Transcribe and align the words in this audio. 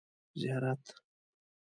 زیارت 0.41 0.83